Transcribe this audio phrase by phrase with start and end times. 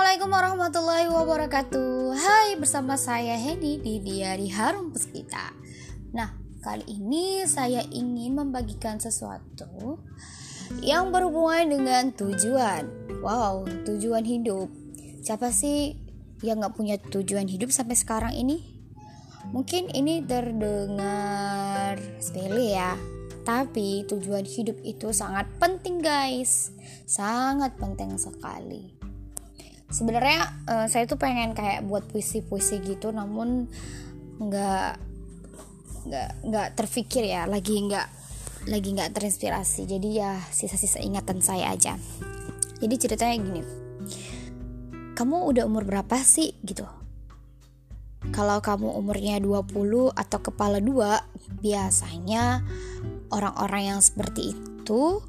[0.00, 2.16] Assalamualaikum warahmatullahi wabarakatuh.
[2.16, 5.52] Hai bersama saya Henny di Diari Harum Puspita.
[6.16, 6.32] Nah
[6.64, 10.00] kali ini saya ingin membagikan sesuatu
[10.80, 12.88] Yang berhubungan dengan tujuan.
[13.20, 14.72] Wow tujuan hidup.
[15.20, 16.00] Siapa sih
[16.40, 18.80] yang gak punya tujuan hidup sampai sekarang ini?
[19.52, 22.96] Mungkin ini terdengar sepele ya
[23.44, 26.72] tapi tujuan hidup itu sangat penting guys.
[27.04, 29.09] Sangat penting sekali
[29.90, 30.40] sebenarnya
[30.70, 33.66] uh, saya tuh pengen kayak buat puisi-puisi gitu namun
[34.40, 34.90] nggak
[36.00, 38.08] nggak nggak terfikir ya lagi nggak
[38.70, 39.84] lagi nggak terinspirasi.
[39.88, 41.96] Jadi ya sisa-sisa ingatan saya aja.
[42.80, 43.62] Jadi ceritanya gini
[45.20, 46.56] kamu udah umur berapa sih?
[46.64, 46.88] Gitu.
[48.32, 51.20] Kalau kamu umurnya 20 atau kepala dua
[51.60, 52.64] biasanya
[53.28, 55.20] orang-orang yang seperti itu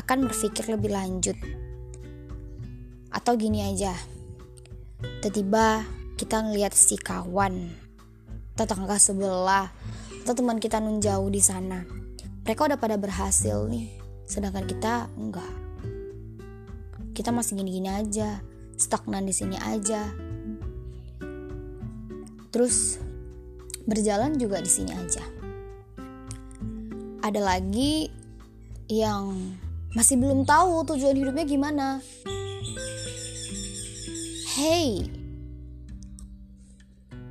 [0.00, 1.36] akan berpikir lebih lanjut
[3.30, 3.94] atau gini aja,
[5.22, 5.86] tiba-tiba
[6.18, 7.70] kita ngelihat si kawan,
[8.58, 9.70] tetangga sebelah,
[10.26, 11.86] atau teman kita nun jauh di sana.
[12.42, 13.86] Mereka udah pada berhasil nih,
[14.26, 15.46] sedangkan kita enggak.
[17.14, 18.42] Kita masih gini-gini aja,
[18.74, 20.10] stagnan di sini aja.
[22.50, 22.98] Terus
[23.86, 25.22] berjalan juga di sini aja.
[27.22, 28.10] Ada lagi
[28.90, 29.54] yang
[29.94, 32.02] masih belum tahu tujuan hidupnya gimana
[34.60, 35.08] hey.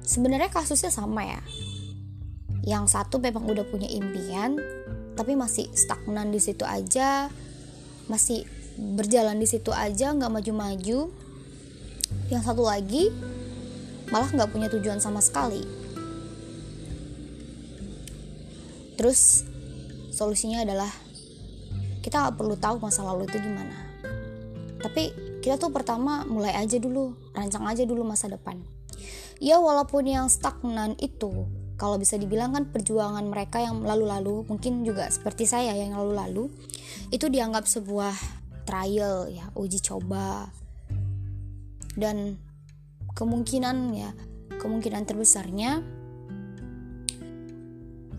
[0.02, 1.42] Sebenarnya kasusnya sama ya.
[2.66, 4.58] Yang satu memang udah punya impian
[5.14, 7.28] tapi masih stagnan di situ aja
[8.08, 8.48] masih
[8.96, 11.14] berjalan di situ aja nggak maju-maju.
[12.34, 13.14] Yang satu lagi
[14.10, 15.62] malah nggak punya tujuan sama sekali.
[18.98, 19.46] Terus
[20.10, 20.90] solusinya adalah
[22.02, 23.78] kita nggak perlu tahu masa lalu itu gimana.
[24.82, 28.60] Tapi kita tuh pertama mulai aja dulu rancang aja dulu masa depan.
[29.40, 31.48] Ya walaupun yang stagnan itu
[31.80, 36.52] kalau bisa dibilang kan perjuangan mereka yang lalu-lalu mungkin juga seperti saya yang lalu-lalu
[37.08, 38.12] itu dianggap sebuah
[38.68, 40.52] trial ya uji coba.
[41.96, 42.36] Dan
[43.16, 44.12] kemungkinan ya
[44.60, 45.80] kemungkinan terbesarnya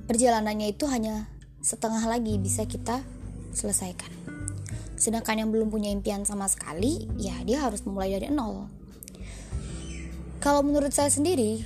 [0.08, 1.28] perjalanannya itu hanya
[1.60, 3.04] setengah lagi bisa kita
[3.52, 4.29] selesaikan
[5.00, 8.68] Sedangkan yang belum punya impian sama sekali, ya dia harus memulai dari nol.
[10.44, 11.64] Kalau menurut saya sendiri,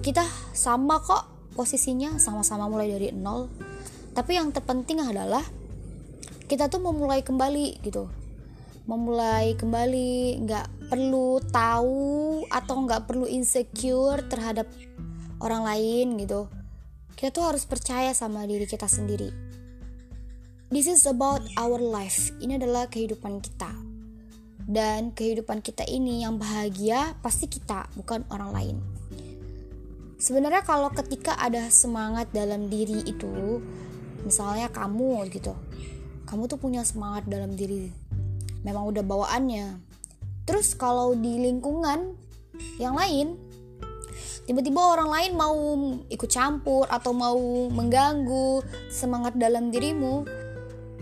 [0.00, 0.24] kita
[0.56, 3.52] sama kok posisinya, sama-sama mulai dari nol.
[4.16, 5.44] Tapi yang terpenting adalah
[6.48, 8.08] kita tuh memulai kembali gitu.
[8.88, 14.64] Memulai kembali, nggak perlu tahu atau nggak perlu insecure terhadap
[15.44, 16.48] orang lain gitu.
[17.12, 19.49] Kita tuh harus percaya sama diri kita sendiri
[20.70, 22.30] This is about our life.
[22.38, 23.74] Ini adalah kehidupan kita.
[24.70, 28.76] Dan kehidupan kita ini yang bahagia pasti kita, bukan orang lain.
[30.14, 33.58] Sebenarnya kalau ketika ada semangat dalam diri itu,
[34.22, 35.58] misalnya kamu gitu.
[36.30, 37.90] Kamu tuh punya semangat dalam diri.
[38.62, 39.74] Memang udah bawaannya.
[40.46, 42.14] Terus kalau di lingkungan
[42.78, 43.34] yang lain
[44.46, 45.58] tiba-tiba orang lain mau
[46.06, 50.46] ikut campur atau mau mengganggu semangat dalam dirimu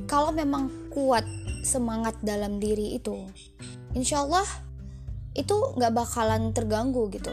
[0.09, 1.23] kalau memang kuat
[1.61, 3.29] semangat dalam diri itu
[3.93, 4.49] insya Allah
[5.39, 7.31] itu nggak bakalan terganggu gitu.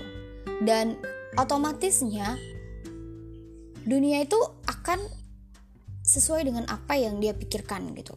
[0.61, 0.99] Dan
[1.35, 2.37] otomatisnya
[3.83, 4.37] dunia itu
[4.69, 5.01] akan
[6.05, 8.13] sesuai dengan apa yang dia pikirkan gitu.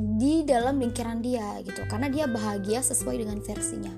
[0.00, 3.92] Di dalam lingkaran dia gitu karena dia bahagia sesuai dengan versinya.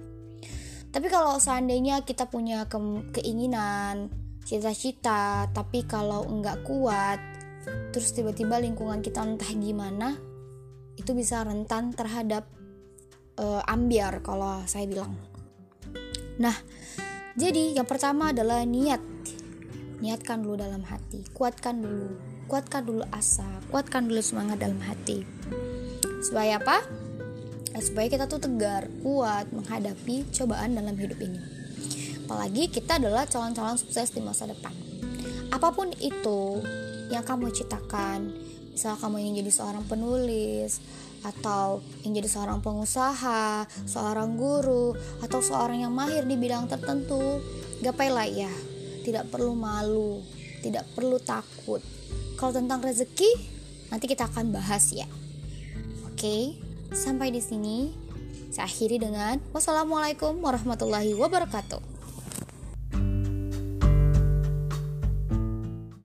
[0.93, 2.77] Tapi kalau seandainya kita punya ke
[3.17, 7.32] keinginan cita-cita tapi kalau nggak kuat
[7.93, 10.19] terus tiba-tiba lingkungan kita entah gimana
[10.99, 12.45] itu bisa rentan terhadap
[13.41, 15.15] uh, ambiar kalau saya bilang.
[16.41, 16.57] Nah
[17.39, 19.01] jadi yang pertama adalah niat.
[20.03, 22.11] Niatkan dulu dalam hati kuatkan dulu
[22.51, 25.23] kuatkan dulu asa kuatkan dulu semangat dalam hati.
[26.23, 26.83] Supaya apa?
[27.73, 31.41] Ya, supaya kita tuh tegar kuat menghadapi cobaan dalam hidup ini.
[32.29, 34.73] Apalagi kita adalah calon-calon sukses di masa depan.
[35.49, 36.61] Apa pun itu
[37.11, 38.31] yang kamu ciptakan
[38.73, 40.81] misal kamu ingin jadi seorang penulis
[41.23, 47.39] atau ingin jadi seorang pengusaha, seorang guru, atau seorang yang mahir di bidang tertentu,
[47.79, 48.51] gapailah ya.
[49.07, 50.19] Tidak perlu malu,
[50.67, 51.79] tidak perlu takut.
[52.35, 53.31] Kalau tentang rezeki,
[53.95, 55.07] nanti kita akan bahas ya.
[56.11, 56.59] Oke,
[56.91, 57.95] sampai di sini.
[58.53, 61.92] Saya akhiri dengan wassalamualaikum warahmatullahi wabarakatuh.